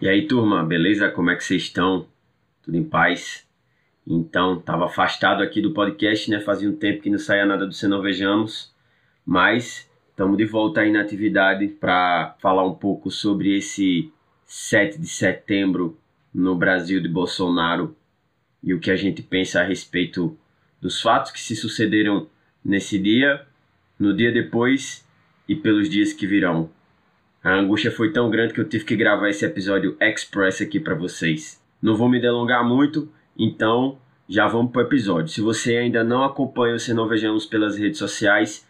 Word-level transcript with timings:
E 0.00 0.08
aí, 0.08 0.28
turma, 0.28 0.62
beleza? 0.62 1.10
Como 1.10 1.28
é 1.28 1.34
que 1.34 1.42
vocês 1.42 1.64
estão? 1.64 2.06
Tudo 2.62 2.76
em 2.76 2.84
paz? 2.84 3.44
Então, 4.06 4.60
tava 4.60 4.86
afastado 4.86 5.42
aqui 5.42 5.60
do 5.60 5.72
podcast, 5.72 6.30
né? 6.30 6.38
Fazia 6.38 6.70
um 6.70 6.76
tempo 6.76 7.02
que 7.02 7.10
não 7.10 7.18
saía 7.18 7.44
nada 7.44 7.66
do 7.66 7.72
Se 7.72 7.88
Vejamos, 8.00 8.72
mas 9.26 9.90
estamos 10.10 10.36
de 10.36 10.44
volta 10.44 10.82
aí 10.82 10.92
na 10.92 11.00
atividade 11.00 11.66
para 11.66 12.36
falar 12.38 12.64
um 12.64 12.76
pouco 12.76 13.10
sobre 13.10 13.56
esse 13.56 14.12
7 14.46 15.00
de 15.00 15.08
setembro 15.08 15.98
no 16.32 16.54
Brasil 16.54 17.02
de 17.02 17.08
Bolsonaro 17.08 17.96
e 18.62 18.72
o 18.72 18.78
que 18.78 18.92
a 18.92 18.96
gente 18.96 19.20
pensa 19.20 19.62
a 19.62 19.64
respeito 19.64 20.38
dos 20.80 21.02
fatos 21.02 21.32
que 21.32 21.40
se 21.40 21.56
sucederam 21.56 22.28
nesse 22.64 23.00
dia, 23.00 23.44
no 23.98 24.16
dia 24.16 24.30
depois 24.30 25.04
e 25.48 25.56
pelos 25.56 25.90
dias 25.90 26.12
que 26.12 26.24
virão. 26.24 26.70
A 27.42 27.54
angústia 27.54 27.92
foi 27.92 28.12
tão 28.12 28.28
grande 28.28 28.52
que 28.52 28.60
eu 28.60 28.68
tive 28.68 28.84
que 28.84 28.96
gravar 28.96 29.28
esse 29.28 29.44
episódio 29.44 29.96
express 30.00 30.60
aqui 30.60 30.80
para 30.80 30.94
vocês. 30.94 31.62
Não 31.80 31.96
vou 31.96 32.08
me 32.08 32.20
delongar 32.20 32.66
muito, 32.66 33.08
então 33.38 33.96
já 34.28 34.48
vamos 34.48 34.72
pro 34.72 34.82
episódio. 34.82 35.28
Se 35.28 35.40
você 35.40 35.76
ainda 35.76 36.02
não 36.02 36.24
acompanha 36.24 36.74
o 36.74 36.78
Se 36.78 36.92
Não 36.92 37.06
Vejamos 37.06 37.46
pelas 37.46 37.78
redes 37.78 37.98
sociais, 37.98 38.66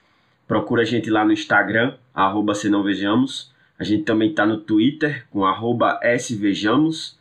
procura 0.46 0.82
a 0.82 0.84
gente 0.84 1.08
lá 1.08 1.24
no 1.24 1.32
Instagram, 1.32 1.94
arroba 2.14 2.52
Vejamos. 2.84 3.50
A 3.78 3.84
gente 3.84 4.04
também 4.04 4.28
está 4.30 4.44
no 4.44 4.58
Twitter, 4.58 5.26
com 5.30 5.46
arroba 5.46 5.98
SVejamos. 6.02 7.18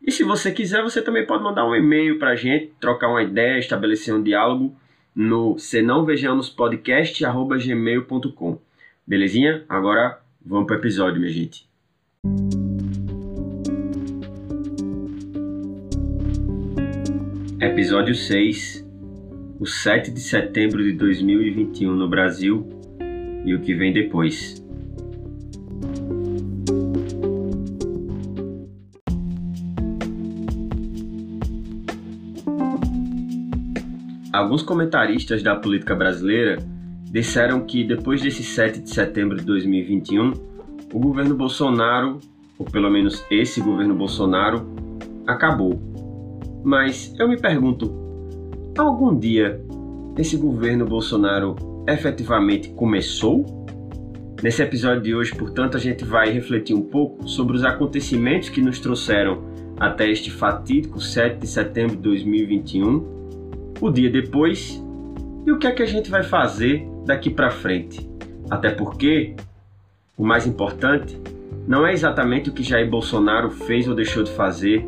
E 0.00 0.10
se 0.10 0.24
você 0.24 0.50
quiser, 0.50 0.82
você 0.82 1.02
também 1.02 1.26
pode 1.26 1.42
mandar 1.42 1.66
um 1.66 1.74
e-mail 1.74 2.18
para 2.18 2.30
a 2.30 2.36
gente, 2.36 2.72
trocar 2.80 3.08
uma 3.08 3.22
ideia, 3.22 3.58
estabelecer 3.58 4.14
um 4.14 4.22
diálogo 4.22 4.74
no 5.14 5.58
senãovejamospodcast.gmail.com. 5.58 8.58
Belezinha? 9.06 9.62
Agora 9.68 10.24
Vamos 10.48 10.68
pro 10.68 10.76
episódio, 10.76 11.20
minha 11.20 11.32
gente. 11.32 11.68
Episódio 17.60 18.14
6 18.14 18.86
O 19.58 19.66
7 19.66 20.12
de 20.12 20.20
setembro 20.20 20.84
de 20.84 20.92
2021 20.92 21.92
no 21.92 22.08
Brasil 22.08 22.64
e 23.44 23.54
o 23.56 23.60
que 23.60 23.74
vem 23.74 23.92
depois. 23.92 24.64
Alguns 34.32 34.62
comentaristas 34.62 35.42
da 35.42 35.56
política 35.56 35.96
brasileira 35.96 36.75
disseram 37.16 37.60
que 37.60 37.82
depois 37.82 38.20
desse 38.20 38.42
7 38.42 38.80
de 38.80 38.90
setembro 38.90 39.38
de 39.38 39.44
2021, 39.46 40.34
o 40.92 40.98
governo 40.98 41.34
Bolsonaro, 41.34 42.18
ou 42.58 42.66
pelo 42.66 42.90
menos 42.90 43.24
esse 43.30 43.58
governo 43.62 43.94
Bolsonaro, 43.94 44.66
acabou. 45.26 45.80
Mas 46.62 47.14
eu 47.18 47.26
me 47.26 47.38
pergunto, 47.38 47.90
algum 48.76 49.18
dia 49.18 49.58
esse 50.18 50.36
governo 50.36 50.84
Bolsonaro 50.84 51.56
efetivamente 51.88 52.68
começou? 52.68 53.46
Nesse 54.42 54.60
episódio 54.60 55.02
de 55.02 55.14
hoje, 55.14 55.34
portanto, 55.34 55.78
a 55.78 55.80
gente 55.80 56.04
vai 56.04 56.30
refletir 56.30 56.76
um 56.76 56.82
pouco 56.82 57.26
sobre 57.26 57.56
os 57.56 57.64
acontecimentos 57.64 58.50
que 58.50 58.60
nos 58.60 58.78
trouxeram 58.78 59.42
até 59.80 60.10
este 60.10 60.30
fatídico 60.30 61.00
7 61.00 61.38
de 61.38 61.46
setembro 61.46 61.96
de 61.96 62.02
2021, 62.02 63.72
o 63.80 63.90
dia 63.90 64.10
depois 64.10 64.82
e 65.46 65.50
o 65.50 65.58
que 65.58 65.66
é 65.66 65.70
que 65.70 65.82
a 65.82 65.86
gente 65.86 66.10
vai 66.10 66.22
fazer 66.22 66.94
daqui 67.06 67.30
para 67.30 67.50
frente. 67.50 68.06
Até 68.50 68.70
porque 68.70 69.34
o 70.16 70.24
mais 70.24 70.46
importante 70.46 71.18
não 71.66 71.86
é 71.86 71.92
exatamente 71.92 72.50
o 72.50 72.52
que 72.52 72.62
Jair 72.62 72.88
Bolsonaro 72.88 73.50
fez 73.50 73.88
ou 73.88 73.94
deixou 73.94 74.22
de 74.22 74.30
fazer 74.32 74.86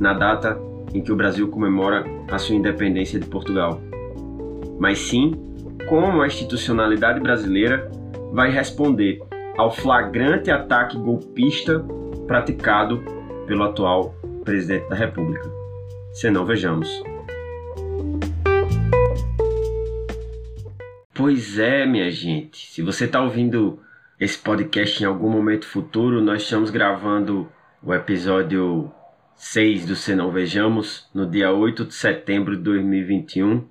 na 0.00 0.12
data 0.12 0.58
em 0.92 1.00
que 1.00 1.12
o 1.12 1.16
Brasil 1.16 1.48
comemora 1.48 2.04
a 2.30 2.38
sua 2.38 2.56
independência 2.56 3.18
de 3.18 3.26
Portugal, 3.26 3.80
mas 4.78 4.98
sim 4.98 5.32
como 5.88 6.20
a 6.20 6.26
institucionalidade 6.26 7.20
brasileira 7.20 7.90
vai 8.32 8.50
responder 8.50 9.22
ao 9.56 9.70
flagrante 9.70 10.50
ataque 10.50 10.96
golpista 10.98 11.84
praticado 12.26 13.02
pelo 13.46 13.64
atual 13.64 14.14
presidente 14.44 14.88
da 14.88 14.96
República. 14.96 15.50
Senão, 16.12 16.44
vejamos. 16.44 17.11
Pois 21.24 21.56
é, 21.56 21.86
minha 21.86 22.10
gente. 22.10 22.66
Se 22.66 22.82
você 22.82 23.04
está 23.04 23.22
ouvindo 23.22 23.78
esse 24.18 24.36
podcast 24.36 25.00
em 25.00 25.06
algum 25.06 25.30
momento 25.30 25.66
futuro, 25.66 26.20
nós 26.20 26.42
estamos 26.42 26.68
gravando 26.68 27.48
o 27.80 27.94
episódio 27.94 28.90
6 29.36 29.86
do 29.86 29.94
Se 29.94 30.16
Não 30.16 30.32
Vejamos 30.32 31.08
no 31.14 31.24
dia 31.24 31.52
8 31.52 31.84
de 31.84 31.94
setembro 31.94 32.56
de 32.56 32.64
2021, 32.64 33.64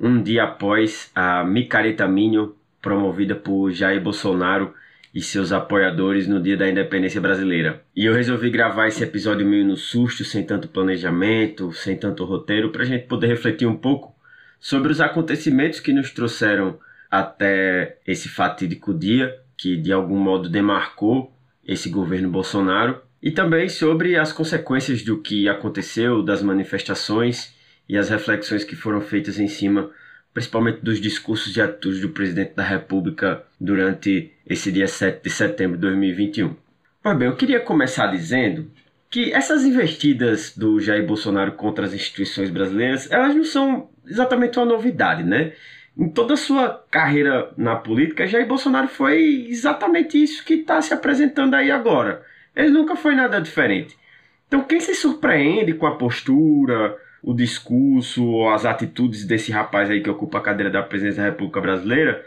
um 0.00 0.20
dia 0.20 0.42
após 0.42 1.12
a 1.14 1.44
Micareta 1.44 2.08
Minho, 2.08 2.56
promovida 2.82 3.36
por 3.36 3.70
Jair 3.70 4.02
Bolsonaro 4.02 4.74
e 5.14 5.22
seus 5.22 5.52
apoiadores 5.52 6.26
no 6.26 6.42
dia 6.42 6.56
da 6.56 6.68
independência 6.68 7.20
brasileira. 7.20 7.80
E 7.94 8.06
eu 8.06 8.12
resolvi 8.12 8.50
gravar 8.50 8.88
esse 8.88 9.04
episódio 9.04 9.46
meio 9.46 9.64
no 9.64 9.76
susto, 9.76 10.24
sem 10.24 10.44
tanto 10.44 10.66
planejamento, 10.66 11.72
sem 11.72 11.96
tanto 11.96 12.24
roteiro, 12.24 12.70
para 12.70 12.82
a 12.82 12.86
gente 12.86 13.06
poder 13.06 13.28
refletir 13.28 13.68
um 13.68 13.76
pouco 13.76 14.12
sobre 14.58 14.90
os 14.90 15.00
acontecimentos 15.00 15.78
que 15.78 15.92
nos 15.92 16.10
trouxeram 16.10 16.76
até 17.10 17.98
esse 18.06 18.28
fatídico 18.28 18.92
dia, 18.92 19.34
que 19.56 19.76
de 19.76 19.92
algum 19.92 20.18
modo 20.18 20.48
demarcou 20.48 21.32
esse 21.66 21.88
governo 21.88 22.30
Bolsonaro, 22.30 23.00
e 23.22 23.30
também 23.30 23.68
sobre 23.68 24.16
as 24.16 24.32
consequências 24.32 25.02
do 25.02 25.20
que 25.20 25.48
aconteceu, 25.48 26.22
das 26.22 26.42
manifestações 26.42 27.52
e 27.88 27.96
as 27.96 28.08
reflexões 28.08 28.64
que 28.64 28.76
foram 28.76 29.00
feitas 29.00 29.38
em 29.40 29.48
cima, 29.48 29.90
principalmente 30.32 30.80
dos 30.80 31.00
discursos 31.00 31.56
e 31.56 31.60
atitudes 31.60 32.00
do 32.00 32.10
presidente 32.10 32.54
da 32.54 32.62
República 32.62 33.42
durante 33.60 34.32
esse 34.46 34.70
dia 34.70 34.86
7 34.86 35.22
de 35.22 35.30
setembro 35.30 35.76
de 35.76 35.82
2021. 35.82 36.54
Pois 37.02 37.16
bem, 37.16 37.28
eu 37.28 37.36
queria 37.36 37.60
começar 37.60 38.06
dizendo 38.06 38.70
que 39.10 39.32
essas 39.32 39.64
investidas 39.64 40.54
do 40.56 40.78
Jair 40.78 41.06
Bolsonaro 41.06 41.52
contra 41.52 41.86
as 41.86 41.94
instituições 41.94 42.50
brasileiras, 42.50 43.10
elas 43.10 43.34
não 43.34 43.44
são 43.44 43.90
exatamente 44.06 44.58
uma 44.58 44.66
novidade, 44.66 45.24
né? 45.24 45.52
Em 45.98 46.08
toda 46.08 46.34
a 46.34 46.36
sua 46.36 46.84
carreira 46.90 47.50
na 47.56 47.74
política, 47.74 48.26
Jair 48.26 48.46
Bolsonaro 48.46 48.86
foi 48.86 49.46
exatamente 49.48 50.22
isso 50.22 50.44
que 50.44 50.54
está 50.54 50.80
se 50.80 50.94
apresentando 50.94 51.54
aí 51.54 51.72
agora. 51.72 52.22
Ele 52.54 52.70
nunca 52.70 52.94
foi 52.94 53.16
nada 53.16 53.40
diferente. 53.40 53.98
Então, 54.46 54.62
quem 54.62 54.78
se 54.78 54.94
surpreende 54.94 55.74
com 55.74 55.86
a 55.86 55.96
postura, 55.96 56.96
o 57.20 57.34
discurso, 57.34 58.48
as 58.48 58.64
atitudes 58.64 59.24
desse 59.24 59.50
rapaz 59.50 59.90
aí 59.90 60.00
que 60.00 60.08
ocupa 60.08 60.38
a 60.38 60.40
cadeira 60.40 60.70
da 60.70 60.82
presidência 60.82 61.22
da 61.22 61.30
República 61.30 61.60
Brasileira, 61.60 62.24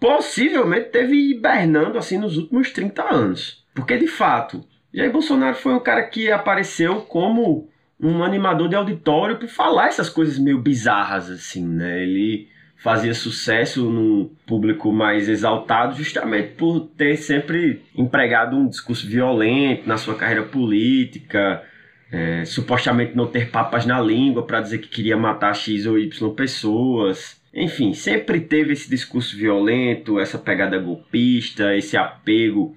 possivelmente 0.00 0.88
teve 0.88 1.14
hibernando 1.30 1.98
assim 1.98 2.16
nos 2.16 2.38
últimos 2.38 2.70
30 2.72 3.02
anos. 3.02 3.64
Porque, 3.74 3.98
de 3.98 4.06
fato, 4.06 4.64
Jair 4.94 5.12
Bolsonaro 5.12 5.56
foi 5.56 5.74
um 5.74 5.80
cara 5.80 6.02
que 6.04 6.32
apareceu 6.32 7.02
como 7.02 7.68
um 8.00 8.24
animador 8.24 8.66
de 8.68 8.74
auditório 8.74 9.36
por 9.36 9.48
falar 9.48 9.88
essas 9.88 10.08
coisas 10.08 10.38
meio 10.38 10.58
bizarras, 10.58 11.28
assim, 11.28 11.66
né? 11.66 12.02
Ele 12.02 12.48
fazia 12.82 13.12
sucesso 13.12 13.90
no 13.90 14.30
público 14.46 14.90
mais 14.90 15.28
exaltado 15.28 15.94
justamente 15.96 16.54
por 16.54 16.80
ter 16.96 17.16
sempre 17.16 17.82
empregado 17.94 18.56
um 18.56 18.66
discurso 18.66 19.06
violento 19.06 19.86
na 19.86 19.98
sua 19.98 20.14
carreira 20.14 20.44
política, 20.44 21.62
é, 22.10 22.44
supostamente 22.44 23.14
não 23.14 23.26
ter 23.26 23.50
papas 23.50 23.84
na 23.84 24.00
língua 24.00 24.46
para 24.46 24.62
dizer 24.62 24.78
que 24.78 24.88
queria 24.88 25.16
matar 25.16 25.54
X 25.54 25.86
ou 25.86 25.98
Y 25.98 26.34
pessoas. 26.34 27.40
Enfim, 27.52 27.92
sempre 27.92 28.40
teve 28.40 28.72
esse 28.72 28.88
discurso 28.88 29.36
violento, 29.36 30.18
essa 30.18 30.38
pegada 30.38 30.78
golpista, 30.78 31.76
esse 31.76 31.96
apego 31.98 32.74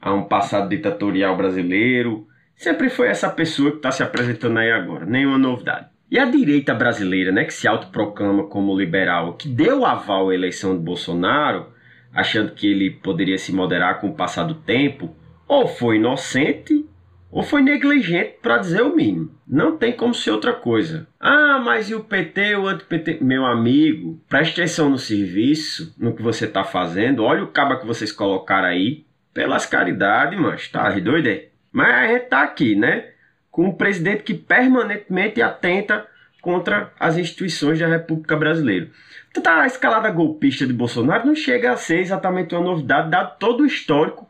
a 0.00 0.14
um 0.14 0.24
passado 0.24 0.68
ditatorial 0.70 1.36
brasileiro. 1.36 2.26
Sempre 2.56 2.88
foi 2.88 3.08
essa 3.08 3.28
pessoa 3.28 3.70
que 3.70 3.76
está 3.76 3.90
se 3.90 4.02
apresentando 4.02 4.58
aí 4.58 4.70
agora, 4.70 5.04
nenhuma 5.04 5.36
novidade. 5.36 5.91
E 6.12 6.18
a 6.18 6.26
direita 6.26 6.74
brasileira, 6.74 7.32
né, 7.32 7.42
que 7.42 7.54
se 7.54 7.66
autoproclama 7.66 8.44
como 8.44 8.78
liberal, 8.78 9.32
que 9.32 9.48
deu 9.48 9.86
aval 9.86 10.28
à 10.28 10.34
eleição 10.34 10.76
de 10.76 10.82
Bolsonaro, 10.82 11.68
achando 12.12 12.52
que 12.52 12.70
ele 12.70 12.90
poderia 12.90 13.38
se 13.38 13.50
moderar 13.50 13.98
com 13.98 14.08
o 14.08 14.14
passar 14.14 14.44
do 14.44 14.56
tempo, 14.56 15.16
ou 15.48 15.66
foi 15.66 15.96
inocente 15.96 16.84
ou 17.30 17.42
foi 17.42 17.62
negligente, 17.62 18.36
para 18.42 18.58
dizer 18.58 18.82
o 18.82 18.94
mínimo. 18.94 19.30
Não 19.48 19.78
tem 19.78 19.90
como 19.90 20.12
ser 20.12 20.32
outra 20.32 20.52
coisa. 20.52 21.08
Ah, 21.18 21.58
mas 21.64 21.88
e 21.88 21.94
o 21.94 22.04
PT, 22.04 22.56
o 22.56 22.68
anti-PT? 22.68 23.24
Meu 23.24 23.46
amigo, 23.46 24.20
preste 24.28 24.60
atenção 24.60 24.90
no 24.90 24.98
serviço, 24.98 25.94
no 25.98 26.14
que 26.14 26.22
você 26.22 26.44
está 26.44 26.62
fazendo. 26.62 27.24
Olha 27.24 27.42
o 27.42 27.46
caba 27.50 27.80
que 27.80 27.86
vocês 27.86 28.12
colocaram 28.12 28.68
aí. 28.68 29.06
Pelas 29.32 29.64
caridades, 29.64 30.38
mas 30.38 30.68
tá 30.68 30.90
doido, 30.90 31.26
é? 31.26 31.46
Mas 31.72 31.94
a 31.94 32.06
gente 32.06 32.26
tá 32.26 32.42
aqui, 32.42 32.74
né? 32.74 33.11
Com 33.52 33.66
um 33.66 33.72
presidente 33.72 34.24
que 34.24 34.34
permanentemente 34.34 35.40
atenta 35.40 36.08
contra 36.40 36.92
as 36.98 37.16
instituições 37.16 37.78
da 37.78 37.86
República 37.86 38.34
Brasileira. 38.34 38.90
Então, 39.36 39.60
a 39.60 39.66
escalada 39.66 40.10
golpista 40.10 40.66
de 40.66 40.72
Bolsonaro 40.72 41.26
não 41.26 41.36
chega 41.36 41.70
a 41.70 41.76
ser 41.76 42.00
exatamente 42.00 42.52
uma 42.54 42.64
novidade, 42.64 43.10
dado 43.10 43.38
todo 43.38 43.62
o 43.62 43.66
histórico 43.66 44.28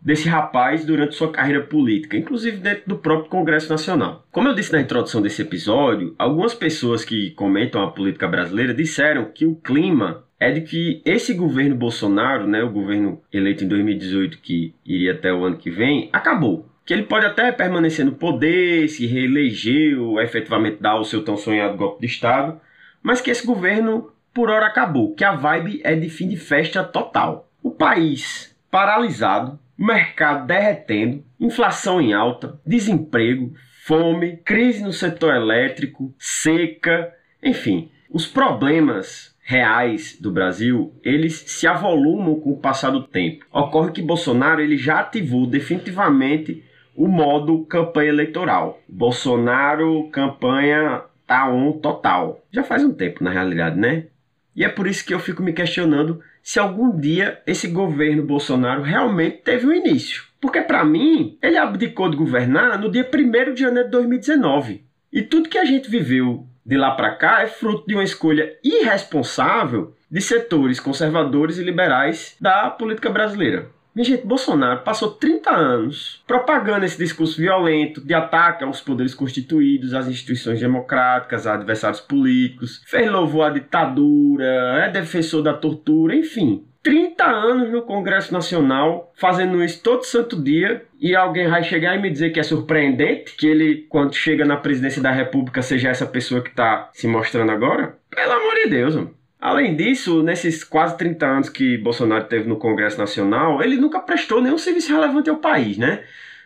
desse 0.00 0.28
rapaz 0.28 0.84
durante 0.84 1.14
sua 1.14 1.30
carreira 1.30 1.62
política, 1.62 2.16
inclusive 2.16 2.56
dentro 2.56 2.84
do 2.86 2.96
próprio 2.96 3.28
Congresso 3.28 3.68
Nacional. 3.68 4.26
Como 4.32 4.48
eu 4.48 4.54
disse 4.54 4.72
na 4.72 4.80
introdução 4.80 5.20
desse 5.20 5.42
episódio, 5.42 6.14
algumas 6.18 6.54
pessoas 6.54 7.04
que 7.04 7.30
comentam 7.32 7.82
a 7.82 7.90
política 7.90 8.26
brasileira 8.26 8.72
disseram 8.72 9.26
que 9.26 9.44
o 9.44 9.54
clima 9.54 10.24
é 10.38 10.50
de 10.50 10.62
que 10.62 11.02
esse 11.04 11.34
governo 11.34 11.76
Bolsonaro, 11.76 12.46
né, 12.46 12.62
o 12.62 12.70
governo 12.70 13.20
eleito 13.30 13.62
em 13.62 13.68
2018 13.68 14.38
que 14.38 14.74
iria 14.86 15.12
até 15.12 15.30
o 15.30 15.44
ano 15.44 15.58
que 15.58 15.70
vem, 15.70 16.08
acabou. 16.12 16.69
Que 16.90 16.94
ele 16.94 17.04
pode 17.04 17.24
até 17.24 17.52
permanecer 17.52 18.04
no 18.04 18.16
poder, 18.16 18.88
se 18.88 19.06
reeleger 19.06 19.96
ou 19.96 20.20
efetivamente 20.20 20.82
dar 20.82 20.98
o 20.98 21.04
seu 21.04 21.22
tão 21.22 21.36
sonhado 21.36 21.76
golpe 21.76 22.00
de 22.00 22.12
Estado, 22.12 22.60
mas 23.00 23.20
que 23.20 23.30
esse 23.30 23.46
governo 23.46 24.10
por 24.34 24.50
hora 24.50 24.66
acabou, 24.66 25.14
que 25.14 25.22
a 25.22 25.36
vibe 25.36 25.80
é 25.84 25.94
de 25.94 26.08
fim 26.08 26.26
de 26.26 26.36
festa 26.36 26.82
total. 26.82 27.48
O 27.62 27.70
país 27.70 28.58
paralisado, 28.72 29.56
mercado 29.78 30.48
derretendo, 30.48 31.24
inflação 31.38 32.00
em 32.00 32.12
alta, 32.12 32.58
desemprego, 32.66 33.54
fome, 33.84 34.38
crise 34.38 34.82
no 34.82 34.92
setor 34.92 35.36
elétrico, 35.36 36.12
seca, 36.18 37.14
enfim, 37.40 37.88
os 38.10 38.26
problemas 38.26 39.32
reais 39.44 40.18
do 40.20 40.32
Brasil, 40.32 40.92
eles 41.04 41.34
se 41.34 41.68
avolumam 41.68 42.40
com 42.40 42.50
o 42.50 42.58
passar 42.58 42.90
do 42.90 43.04
tempo. 43.04 43.46
Ocorre 43.52 43.92
que 43.92 44.02
Bolsonaro 44.02 44.60
ele 44.60 44.76
já 44.76 44.98
ativou 44.98 45.46
definitivamente 45.46 46.68
o 46.94 47.08
modo 47.08 47.64
campanha 47.64 48.10
eleitoral. 48.10 48.80
Bolsonaro 48.88 50.08
campanha 50.10 51.02
tá 51.26 51.48
on 51.48 51.72
total. 51.72 52.44
Já 52.50 52.62
faz 52.62 52.84
um 52.84 52.92
tempo, 52.92 53.22
na 53.22 53.30
realidade, 53.30 53.78
né? 53.78 54.06
E 54.54 54.64
é 54.64 54.68
por 54.68 54.86
isso 54.86 55.04
que 55.04 55.14
eu 55.14 55.20
fico 55.20 55.42
me 55.42 55.52
questionando 55.52 56.20
se 56.42 56.58
algum 56.58 56.98
dia 56.98 57.40
esse 57.46 57.68
governo 57.68 58.24
Bolsonaro 58.24 58.82
realmente 58.82 59.38
teve 59.38 59.66
um 59.66 59.72
início. 59.72 60.24
Porque 60.40 60.60
para 60.60 60.84
mim, 60.84 61.38
ele 61.42 61.56
abdicou 61.56 62.10
de 62.10 62.16
governar 62.16 62.78
no 62.78 62.90
dia 62.90 63.08
1 63.08 63.54
de 63.54 63.60
janeiro 63.60 63.88
de 63.88 63.92
2019. 63.92 64.84
E 65.12 65.22
tudo 65.22 65.48
que 65.48 65.58
a 65.58 65.64
gente 65.64 65.90
viveu 65.90 66.46
de 66.64 66.76
lá 66.76 66.92
para 66.92 67.14
cá 67.14 67.42
é 67.42 67.46
fruto 67.46 67.86
de 67.86 67.94
uma 67.94 68.04
escolha 68.04 68.56
irresponsável 68.62 69.94
de 70.10 70.20
setores 70.20 70.80
conservadores 70.80 71.58
e 71.58 71.62
liberais 71.62 72.36
da 72.40 72.70
política 72.70 73.10
brasileira. 73.10 73.68
Minha 74.00 74.16
gente, 74.16 74.26
Bolsonaro 74.26 74.80
passou 74.80 75.10
30 75.10 75.50
anos 75.50 76.22
propagando 76.26 76.86
esse 76.86 76.96
discurso 76.96 77.36
violento 77.38 78.00
de 78.00 78.14
ataque 78.14 78.64
aos 78.64 78.80
poderes 78.80 79.14
constituídos, 79.14 79.92
às 79.92 80.08
instituições 80.08 80.58
democráticas, 80.58 81.46
a 81.46 81.52
adversários 81.52 82.00
políticos, 82.00 82.82
fez 82.86 83.10
louvor 83.12 83.48
à 83.48 83.50
ditadura, 83.50 84.86
é 84.86 84.88
defensor 84.90 85.42
da 85.42 85.52
tortura, 85.52 86.16
enfim. 86.16 86.64
30 86.82 87.26
anos 87.26 87.70
no 87.70 87.82
Congresso 87.82 88.32
Nacional 88.32 89.12
fazendo 89.18 89.62
isso 89.62 89.82
todo 89.82 90.02
santo 90.04 90.42
dia 90.42 90.82
e 90.98 91.14
alguém 91.14 91.46
vai 91.46 91.62
chegar 91.62 91.94
e 91.94 92.00
me 92.00 92.08
dizer 92.08 92.30
que 92.30 92.40
é 92.40 92.42
surpreendente 92.42 93.36
que 93.36 93.46
ele, 93.46 93.86
quando 93.90 94.14
chega 94.14 94.46
na 94.46 94.56
presidência 94.56 95.02
da 95.02 95.10
República, 95.10 95.60
seja 95.60 95.90
essa 95.90 96.06
pessoa 96.06 96.40
que 96.40 96.48
está 96.48 96.88
se 96.94 97.06
mostrando 97.06 97.52
agora? 97.52 97.98
Pelo 98.08 98.32
amor 98.32 98.54
de 98.54 98.70
Deus, 98.70 98.96
mano. 98.96 99.19
Além 99.40 99.74
disso, 99.74 100.22
nesses 100.22 100.62
quase 100.62 100.98
30 100.98 101.26
anos 101.26 101.48
que 101.48 101.78
Bolsonaro 101.78 102.24
teve 102.24 102.46
no 102.46 102.56
Congresso 102.56 102.98
Nacional, 102.98 103.62
ele 103.62 103.76
nunca 103.76 103.98
prestou 103.98 104.42
nenhum 104.42 104.58
serviço 104.58 104.92
relevante 104.92 105.30
ao 105.30 105.38
país, 105.38 105.78
né? 105.78 106.04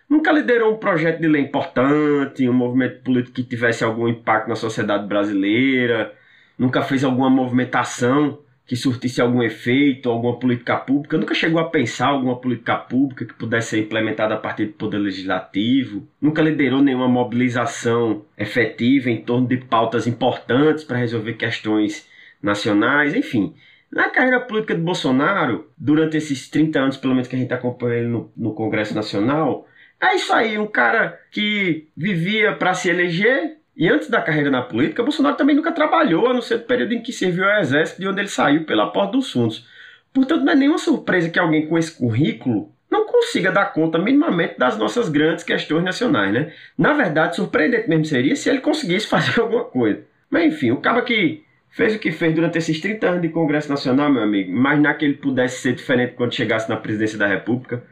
Nunca 0.08 0.31
liderou 0.31 0.75
um 0.75 0.76
projeto 0.76 1.20
de 1.20 1.26
lei 1.26 1.43
importante, 1.43 2.49
um 2.49 2.52
movimento 2.52 3.02
político 3.02 3.35
que 3.35 3.43
tivesse 3.43 3.82
algum 3.82 4.06
impacto 4.06 4.49
na 4.49 4.55
sociedade 4.55 5.08
brasileira, 5.08 6.12
nunca 6.56 6.82
fez 6.82 7.02
alguma 7.02 7.29
movimentação 7.29 8.38
que 8.64 8.76
surtisse 8.76 9.20
algum 9.20 9.43
efeito, 9.43 10.08
alguma 10.08 10.38
política 10.38 10.76
pública, 10.76 11.19
nunca 11.19 11.35
chegou 11.35 11.61
a 11.61 11.69
pensar 11.69 12.08
alguma 12.08 12.37
política 12.37 12.76
pública 12.76 13.25
que 13.25 13.35
pudesse 13.35 13.70
ser 13.70 13.81
implementada 13.81 14.35
a 14.35 14.38
partir 14.38 14.67
do 14.67 14.73
Poder 14.73 14.99
Legislativo, 14.99 16.06
nunca 16.20 16.41
liderou 16.41 16.81
nenhuma 16.81 17.08
mobilização 17.08 18.25
efetiva 18.38 19.11
em 19.11 19.20
torno 19.20 19.49
de 19.49 19.56
pautas 19.56 20.06
importantes 20.06 20.85
para 20.85 20.99
resolver 20.99 21.35
questões 21.35 22.08
nacionais, 22.44 23.14
enfim. 23.14 23.55
Na 23.91 24.11
carreira 24.11 24.41
política 24.41 24.75
de 24.75 24.81
Bolsonaro, 24.81 25.70
durante 25.79 26.17
esses 26.17 26.49
30 26.49 26.79
anos, 26.79 26.96
pelo 26.96 27.14
menos 27.14 27.29
que 27.29 27.37
a 27.37 27.38
gente 27.38 27.52
acompanha 27.52 27.99
ele 27.99 28.08
no, 28.08 28.32
no 28.37 28.55
Congresso 28.55 28.94
Nacional, 28.94 29.67
é 30.00 30.17
isso 30.17 30.32
aí, 30.32 30.58
um 30.58 30.67
cara 30.67 31.19
que 31.31 31.88
vivia 31.96 32.55
para 32.55 32.75
se 32.75 32.91
eleger, 32.91 33.58
e 33.76 33.88
antes 33.88 34.08
da 34.08 34.20
carreira 34.20 34.50
na 34.50 34.62
política, 34.62 35.02
Bolsonaro 35.02 35.37
também 35.37 35.56
nunca 35.56 35.73
trabalhou, 35.73 36.29
a 36.29 36.35
não 36.35 36.43
ser 36.43 36.58
no 36.58 36.64
período 36.64 36.93
em 36.93 37.02
que 37.02 37.12
serviu 37.12 37.44
ao 37.44 37.61
exército, 37.61 38.00
de 38.00 38.08
onde 38.08 38.20
ele 38.20 38.29
saiu 38.29 38.64
pela 38.64 38.91
porta 38.91 39.12
dos 39.12 39.32
fundos. 39.32 39.67
Portanto, 40.12 40.44
não 40.44 40.52
é 40.52 40.56
nenhuma 40.56 40.79
surpresa 40.79 41.29
que 41.29 41.38
alguém 41.38 41.67
com 41.67 41.79
esse 41.79 41.96
currículo 41.96 42.73
não 42.91 43.06
consiga 43.06 43.50
dar 43.50 43.73
conta 43.73 43.99
minimamente 43.99 44.58
das 44.58 44.79
nossas 44.79 45.08
grandes 45.08 45.43
questões 45.43 45.82
nacionais, 45.82 46.32
né? 46.32 46.52
Na 46.79 46.93
verdade, 46.93 47.35
surpreendente 47.35 47.88
mesmo 47.88 48.05
seria 48.05 48.37
se 48.37 48.49
ele 48.49 48.61
conseguisse 48.61 49.06
fazer 49.11 49.41
alguma 49.41 49.64
coisa. 49.64 50.05
Mas 50.31 50.52
enfim, 50.52 50.70
o 50.70 50.76
cara 50.76 51.02
que 51.02 51.44
fez 51.75 51.97
o 51.97 51.99
que 51.99 52.12
fez 52.12 52.32
durante 52.32 52.56
esses 52.56 52.81
30 52.81 53.06
anos 53.09 53.23
de 53.23 53.29
Congresso 53.31 53.69
Nacional, 53.69 54.11
meu 54.11 54.23
amigo, 54.23 54.49
imaginar 54.49 54.94
que 54.94 55.05
ele 55.05 55.15
pudesse 55.15 55.61
ser 55.61 55.75
diferente 55.75 56.15
quando 56.15 56.32
chegasse 56.32 56.69
na 56.69 56.76
presidência 56.76 57.19
da 57.19 57.26
República, 57.26 57.82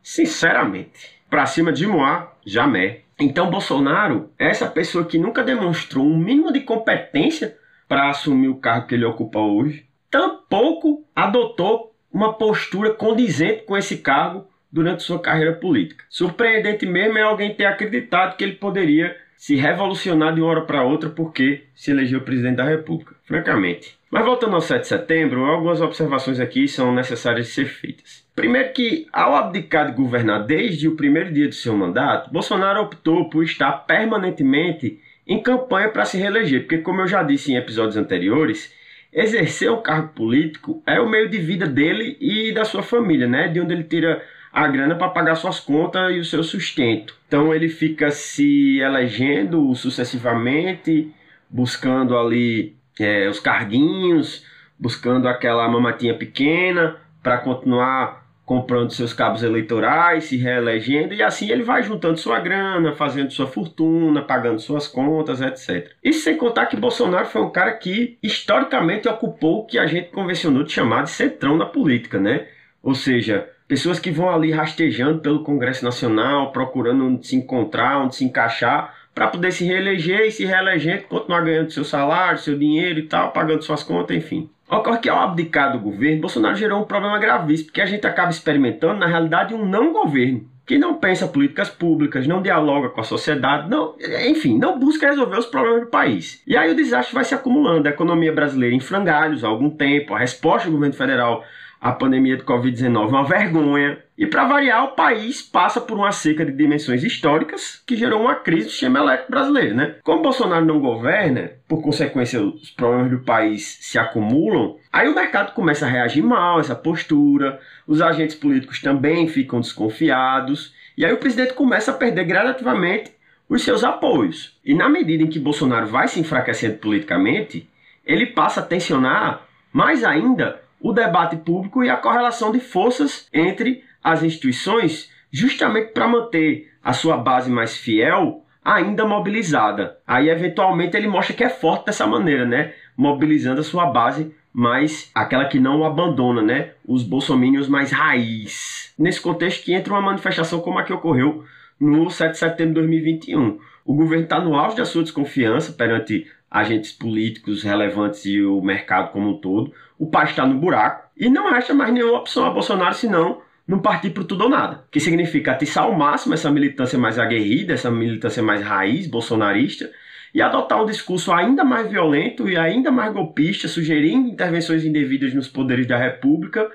sinceramente, 0.00 1.20
pra 1.28 1.44
cima 1.44 1.72
de 1.72 1.86
Moá, 1.88 2.32
jamais. 2.46 2.98
Então 3.18 3.50
Bolsonaro 3.50 4.30
é 4.38 4.48
essa 4.48 4.66
pessoa 4.68 5.04
que 5.04 5.18
nunca 5.18 5.42
demonstrou 5.42 6.06
um 6.06 6.16
mínimo 6.16 6.52
de 6.52 6.60
competência 6.60 7.58
para 7.88 8.08
assumir 8.08 8.48
o 8.48 8.56
cargo 8.56 8.86
que 8.86 8.94
ele 8.94 9.04
ocupa 9.04 9.40
hoje, 9.40 9.84
tampouco 10.08 11.04
adotou 11.14 11.92
uma 12.12 12.32
postura 12.34 12.94
condizente 12.94 13.64
com 13.64 13.76
esse 13.76 13.98
cargo 13.98 14.46
durante 14.70 15.02
sua 15.02 15.18
carreira 15.18 15.54
política. 15.54 16.04
Surpreendente 16.08 16.86
mesmo 16.86 17.18
é 17.18 17.22
alguém 17.22 17.54
ter 17.56 17.64
acreditado 17.64 18.36
que 18.36 18.44
ele 18.44 18.54
poderia 18.54 19.16
se 19.40 19.56
revolucionar 19.56 20.34
de 20.34 20.42
uma 20.42 20.50
hora 20.50 20.60
para 20.66 20.82
outra 20.82 21.08
porque 21.08 21.64
se 21.74 21.90
elegeu 21.90 22.20
presidente 22.20 22.56
da 22.56 22.64
República, 22.64 23.14
francamente. 23.24 23.98
Mas 24.10 24.22
voltando 24.22 24.54
ao 24.54 24.60
7 24.60 24.82
de 24.82 24.88
setembro, 24.88 25.46
algumas 25.46 25.80
observações 25.80 26.38
aqui 26.38 26.68
são 26.68 26.94
necessárias 26.94 27.46
de 27.46 27.52
ser 27.54 27.64
feitas. 27.64 28.22
Primeiro 28.36 28.70
que, 28.74 29.06
ao 29.10 29.34
abdicar 29.34 29.86
de 29.86 29.96
governar 29.96 30.44
desde 30.44 30.88
o 30.88 30.94
primeiro 30.94 31.32
dia 31.32 31.48
do 31.48 31.54
seu 31.54 31.74
mandato, 31.74 32.30
Bolsonaro 32.30 32.82
optou 32.82 33.30
por 33.30 33.42
estar 33.42 33.72
permanentemente 33.86 35.00
em 35.26 35.42
campanha 35.42 35.88
para 35.88 36.04
se 36.04 36.18
reeleger, 36.18 36.60
porque 36.60 36.76
como 36.76 37.00
eu 37.00 37.08
já 37.08 37.22
disse 37.22 37.50
em 37.50 37.56
episódios 37.56 37.96
anteriores, 37.96 38.74
exercer 39.10 39.72
um 39.72 39.80
cargo 39.80 40.08
político 40.08 40.82
é 40.86 41.00
o 41.00 41.08
meio 41.08 41.30
de 41.30 41.38
vida 41.38 41.66
dele 41.66 42.18
e 42.20 42.52
da 42.52 42.66
sua 42.66 42.82
família, 42.82 43.26
né? 43.26 43.48
De 43.48 43.58
onde 43.58 43.72
ele 43.72 43.84
tira 43.84 44.22
a 44.52 44.66
grana 44.66 44.94
para 44.94 45.08
pagar 45.08 45.36
suas 45.36 45.60
contas 45.60 46.14
e 46.14 46.18
o 46.18 46.24
seu 46.24 46.42
sustento. 46.42 47.14
Então 47.26 47.54
ele 47.54 47.68
fica 47.68 48.10
se 48.10 48.80
elegendo 48.80 49.74
sucessivamente, 49.74 51.12
buscando 51.48 52.16
ali 52.18 52.76
é, 52.98 53.28
os 53.28 53.38
carguinhos, 53.38 54.44
buscando 54.78 55.28
aquela 55.28 55.68
mamatinha 55.68 56.14
pequena 56.14 56.96
para 57.22 57.38
continuar 57.38 58.20
comprando 58.50 58.90
seus 58.90 59.12
cabos 59.12 59.44
eleitorais, 59.44 60.24
se 60.24 60.36
reelegendo, 60.36 61.14
e 61.14 61.22
assim 61.22 61.48
ele 61.52 61.62
vai 61.62 61.84
juntando 61.84 62.18
sua 62.18 62.40
grana, 62.40 62.92
fazendo 62.96 63.30
sua 63.30 63.46
fortuna, 63.46 64.22
pagando 64.22 64.58
suas 64.58 64.88
contas, 64.88 65.40
etc. 65.40 65.92
Isso 66.02 66.24
sem 66.24 66.36
contar 66.36 66.66
que 66.66 66.76
Bolsonaro 66.76 67.26
foi 67.26 67.42
um 67.42 67.50
cara 67.50 67.70
que 67.74 68.18
historicamente 68.20 69.08
ocupou 69.08 69.60
o 69.60 69.66
que 69.66 69.78
a 69.78 69.86
gente 69.86 70.10
convencionou 70.10 70.64
de 70.64 70.72
chamar 70.72 71.04
de 71.04 71.10
centrão 71.10 71.56
na 71.56 71.64
política, 71.64 72.18
né? 72.18 72.48
Ou 72.82 72.92
seja, 72.92 73.48
pessoas 73.70 74.00
que 74.00 74.10
vão 74.10 74.28
ali 74.28 74.50
rastejando 74.50 75.20
pelo 75.20 75.44
Congresso 75.44 75.84
Nacional, 75.84 76.50
procurando 76.50 77.06
onde 77.06 77.24
se 77.24 77.36
encontrar, 77.36 78.02
onde 78.02 78.16
se 78.16 78.24
encaixar, 78.24 78.96
para 79.14 79.28
poder 79.28 79.52
se 79.52 79.64
reeleger 79.64 80.22
e 80.22 80.32
se 80.32 80.44
reeleger, 80.44 81.04
continuar 81.06 81.42
ganhando 81.42 81.70
seu 81.70 81.84
salário, 81.84 82.40
seu 82.40 82.58
dinheiro 82.58 82.98
e 82.98 83.04
tal, 83.04 83.30
pagando 83.30 83.62
suas 83.62 83.84
contas, 83.84 84.16
enfim. 84.16 84.50
Ocorre 84.68 84.98
que 84.98 85.08
ao 85.08 85.20
abdicar 85.20 85.70
do 85.70 85.78
governo, 85.78 86.20
Bolsonaro 86.20 86.56
gerou 86.56 86.80
um 86.80 86.84
problema 86.84 87.16
gravíssimo, 87.20 87.68
porque 87.68 87.80
a 87.80 87.86
gente 87.86 88.04
acaba 88.04 88.32
experimentando, 88.32 88.98
na 88.98 89.06
realidade, 89.06 89.54
um 89.54 89.64
não 89.64 89.92
governo, 89.92 90.48
que 90.66 90.76
não 90.76 90.94
pensa 90.94 91.28
políticas 91.28 91.70
públicas, 91.70 92.26
não 92.26 92.42
dialoga 92.42 92.88
com 92.88 93.00
a 93.00 93.04
sociedade, 93.04 93.70
não, 93.70 93.94
enfim, 94.28 94.58
não 94.58 94.80
busca 94.80 95.06
resolver 95.06 95.38
os 95.38 95.46
problemas 95.46 95.82
do 95.82 95.90
país. 95.90 96.42
E 96.44 96.56
aí 96.56 96.72
o 96.72 96.76
desastre 96.76 97.14
vai 97.14 97.24
se 97.24 97.36
acumulando, 97.36 97.86
a 97.86 97.92
economia 97.92 98.32
brasileira 98.32 98.74
em 98.74 98.80
frangalhos 98.80 99.44
há 99.44 99.48
algum 99.48 99.70
tempo, 99.70 100.12
a 100.12 100.18
resposta 100.18 100.66
do 100.66 100.72
governo 100.72 100.94
federal 100.96 101.44
a 101.80 101.92
pandemia 101.92 102.36
de 102.36 102.42
Covid-19 102.42 103.08
uma 103.08 103.24
vergonha. 103.24 103.98
E 104.18 104.26
para 104.26 104.44
variar, 104.44 104.84
o 104.84 104.94
país 104.94 105.40
passa 105.40 105.80
por 105.80 105.96
uma 105.96 106.12
seca 106.12 106.44
de 106.44 106.52
dimensões 106.52 107.02
históricas 107.02 107.82
que 107.86 107.96
gerou 107.96 108.20
uma 108.20 108.34
crise 108.34 108.66
do 108.66 108.70
sistema 108.70 108.98
elétrico 108.98 109.30
brasileiro. 109.30 109.74
Né? 109.74 109.94
Como 110.04 110.22
Bolsonaro 110.22 110.64
não 110.66 110.78
governa, 110.78 111.52
por 111.66 111.80
consequência, 111.80 112.42
os 112.42 112.70
problemas 112.70 113.10
do 113.10 113.20
país 113.20 113.78
se 113.80 113.98
acumulam, 113.98 114.76
aí 114.92 115.08
o 115.08 115.14
mercado 115.14 115.54
começa 115.54 115.86
a 115.86 115.88
reagir 115.88 116.22
mal 116.22 116.60
essa 116.60 116.74
postura, 116.74 117.58
os 117.86 118.02
agentes 118.02 118.36
políticos 118.36 118.82
também 118.82 119.26
ficam 119.26 119.60
desconfiados, 119.60 120.74
e 120.98 121.04
aí 121.04 121.12
o 121.14 121.18
presidente 121.18 121.54
começa 121.54 121.92
a 121.92 121.94
perder 121.94 122.24
gradativamente 122.24 123.10
os 123.48 123.62
seus 123.62 123.82
apoios. 123.82 124.58
E 124.62 124.74
na 124.74 124.88
medida 124.88 125.22
em 125.22 125.28
que 125.28 125.38
Bolsonaro 125.38 125.86
vai 125.86 126.06
se 126.08 126.20
enfraquecendo 126.20 126.76
politicamente, 126.76 127.66
ele 128.04 128.26
passa 128.26 128.60
a 128.60 128.64
tensionar 128.64 129.46
mais 129.72 130.04
ainda 130.04 130.60
o 130.80 130.92
debate 130.92 131.36
público 131.36 131.84
e 131.84 131.90
a 131.90 131.96
correlação 131.96 132.50
de 132.50 132.60
forças 132.60 133.28
entre 133.32 133.84
as 134.02 134.22
instituições 134.22 135.10
justamente 135.30 135.92
para 135.92 136.08
manter 136.08 136.70
a 136.82 136.92
sua 136.92 137.16
base 137.16 137.50
mais 137.50 137.76
fiel 137.76 138.44
ainda 138.64 139.06
mobilizada. 139.06 139.98
Aí, 140.06 140.28
eventualmente, 140.28 140.96
ele 140.96 141.08
mostra 141.08 141.34
que 141.34 141.44
é 141.44 141.48
forte 141.48 141.86
dessa 141.86 142.06
maneira, 142.06 142.44
né? 142.44 142.72
Mobilizando 142.96 143.60
a 143.60 143.64
sua 143.64 143.86
base 143.86 144.34
mais 144.52 145.10
aquela 145.14 145.44
que 145.44 145.60
não 145.60 145.80
o 145.80 145.84
abandona, 145.84 146.42
né? 146.42 146.72
Os 146.86 147.02
bolsomínios 147.02 147.68
mais 147.68 147.92
raiz. 147.92 148.92
Nesse 148.98 149.20
contexto 149.20 149.64
que 149.64 149.72
entra 149.72 149.92
uma 149.92 150.02
manifestação 150.02 150.60
como 150.60 150.78
a 150.78 150.82
que 150.82 150.92
ocorreu 150.92 151.44
no 151.78 152.10
7 152.10 152.32
de 152.32 152.38
setembro 152.38 152.74
de 152.74 152.80
2021. 152.80 153.58
O 153.84 153.94
governo 153.94 154.24
está 154.24 154.40
no 154.40 154.54
auge 154.54 154.76
da 154.76 154.84
sua 154.84 155.02
desconfiança 155.02 155.72
perante 155.72 156.26
agentes 156.50 156.90
políticos 156.90 157.62
relevantes 157.62 158.24
e 158.24 158.42
o 158.42 158.60
mercado 158.60 159.12
como 159.12 159.30
um 159.30 159.38
todo. 159.38 159.72
O 159.98 160.06
país 160.06 160.30
está 160.30 160.44
no 160.44 160.58
buraco 160.58 161.08
e 161.16 161.28
não 161.30 161.50
resta 161.50 161.72
mais 161.72 161.92
nenhuma 161.92 162.18
opção 162.18 162.44
a 162.44 162.50
Bolsonaro 162.50 162.94
senão 162.94 163.40
não 163.68 163.78
partir 163.78 164.10
para 164.10 164.24
tudo 164.24 164.44
ou 164.44 164.50
nada. 164.50 164.84
Que 164.90 164.98
significa 164.98 165.52
atiçar 165.52 165.84
ao 165.84 165.96
máximo 165.96 166.34
essa 166.34 166.50
militância 166.50 166.98
mais 166.98 167.18
aguerrida, 167.18 167.72
essa 167.72 167.90
militância 167.90 168.42
mais 168.42 168.62
raiz 168.62 169.06
bolsonarista 169.06 169.88
e 170.34 170.42
adotar 170.42 170.82
um 170.82 170.86
discurso 170.86 171.32
ainda 171.32 171.64
mais 171.64 171.88
violento 171.88 172.48
e 172.48 172.56
ainda 172.56 172.90
mais 172.90 173.12
golpista, 173.12 173.68
sugerindo 173.68 174.28
intervenções 174.28 174.84
indevidas 174.84 175.34
nos 175.34 175.46
poderes 175.46 175.86
da 175.86 175.96
República 175.96 176.68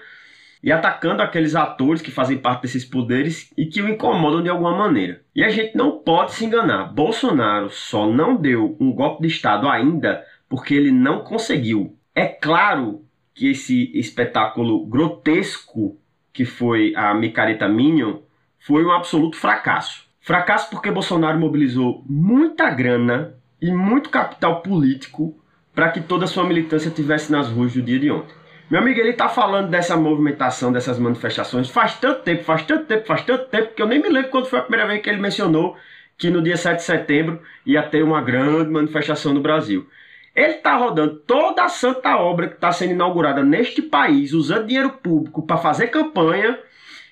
e 0.66 0.72
atacando 0.72 1.22
aqueles 1.22 1.56
atores 1.56 2.02
que 2.02 2.12
fazem 2.12 2.38
parte 2.38 2.64
desses 2.64 2.84
poderes 2.84 3.54
e 3.56 3.68
que 3.68 3.82
o 3.82 3.88
incomodam 3.88 4.44
de 4.44 4.50
alguma 4.50 4.76
maneira. 4.76 5.22
E 5.34 5.44
a 5.44 5.50
gente 5.50 5.78
não 5.78 6.00
pode 6.00 6.34
se 6.34 6.44
enganar. 6.44 6.92
Bolsonaro 6.92 7.70
só 7.70 8.12
não 8.12 8.36
deu 8.36 8.76
um 8.80 8.92
golpe 8.92 9.22
de 9.22 9.28
Estado 9.30 9.70
ainda 9.70 10.26
porque 10.50 10.74
ele 10.74 10.92
não 10.92 11.20
conseguiu. 11.20 11.96
É 12.14 12.26
claro 12.26 13.06
que 13.34 13.52
esse 13.52 13.92
espetáculo 13.98 14.86
grotesco 14.88 16.00
que 16.36 16.44
foi 16.44 16.94
a 16.98 17.14
micareta 17.14 17.66
Minion, 17.66 18.18
foi 18.60 18.86
um 18.86 18.92
absoluto 18.92 19.38
fracasso. 19.38 20.06
Fracasso 20.20 20.70
porque 20.70 20.92
Bolsonaro 20.92 21.40
mobilizou 21.40 22.04
muita 22.06 22.70
grana 22.70 23.36
e 23.62 23.72
muito 23.72 24.10
capital 24.10 24.62
político 24.62 25.40
para 25.74 25.90
que 25.90 26.02
toda 26.02 26.26
a 26.26 26.28
sua 26.28 26.44
militância 26.44 26.92
tivesse 26.92 27.32
nas 27.32 27.48
ruas 27.48 27.74
do 27.74 27.82
dia 27.82 27.98
de 27.98 28.12
ontem. 28.12 28.36
Meu 28.70 28.80
amigo, 28.80 29.00
ele 29.00 29.12
está 29.12 29.30
falando 29.30 29.70
dessa 29.70 29.96
movimentação, 29.96 30.72
dessas 30.72 30.98
manifestações 30.98 31.70
faz 31.70 32.00
tanto 32.00 32.24
tempo, 32.24 32.44
faz 32.44 32.64
tanto 32.64 32.86
tempo, 32.86 33.06
faz 33.06 33.22
tanto 33.22 33.46
tempo, 33.46 33.76
que 33.76 33.82
eu 33.82 33.88
nem 33.88 34.02
me 34.02 34.10
lembro 34.10 34.32
quando 34.32 34.48
foi 34.48 34.58
a 34.58 34.64
primeira 34.64 34.88
vez 34.88 35.04
que 35.04 35.10
ele 35.10 35.22
mencionou 35.22 35.78
que 36.18 36.32
no 36.32 36.42
dia 36.42 36.58
7 36.58 36.78
de 36.78 36.84
setembro 36.84 37.42
ia 37.64 37.84
ter 37.84 38.02
uma 38.04 38.22
grande 38.22 38.72
manifestação 38.72 39.34
no 39.34 39.42
Brasil. 39.42 39.88
Ele 40.36 40.54
está 40.54 40.76
rodando 40.76 41.16
toda 41.28 41.64
a 41.64 41.70
santa 41.70 42.18
obra 42.18 42.48
que 42.48 42.56
está 42.56 42.72
sendo 42.72 42.94
inaugurada 42.94 43.44
neste 43.44 43.84
país, 43.84 44.34
usando 44.34 44.66
dinheiro 44.66 44.90
público 44.90 45.46
para 45.46 45.58
fazer 45.58 45.88
campanha. 45.88 46.58